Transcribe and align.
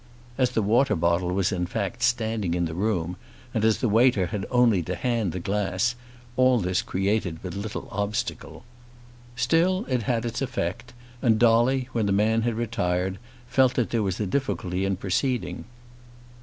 As 0.35 0.49
the 0.49 0.63
water 0.63 0.95
bottle 0.95 1.31
was 1.31 1.51
in 1.51 1.67
fact 1.67 2.01
standing 2.01 2.55
in 2.55 2.65
the 2.65 2.73
room, 2.73 3.17
and 3.53 3.63
as 3.63 3.77
the 3.81 3.87
waiter 3.87 4.25
had 4.25 4.47
only 4.49 4.81
to 4.81 4.95
hand 4.95 5.31
the 5.31 5.39
glass, 5.39 5.93
all 6.35 6.59
this 6.59 6.81
created 6.81 7.37
but 7.43 7.53
little 7.53 7.87
obstacle. 7.91 8.63
Still 9.35 9.85
it 9.87 10.01
had 10.09 10.25
its 10.25 10.41
effect, 10.41 10.93
and 11.21 11.37
Dolly, 11.37 11.87
when 11.91 12.07
the 12.07 12.11
man 12.11 12.41
had 12.41 12.55
retired, 12.55 13.19
felt 13.47 13.75
that 13.75 13.91
there 13.91 14.01
was 14.01 14.19
a 14.19 14.25
difficulty 14.25 14.85
in 14.85 14.95
proceeding. 14.95 15.65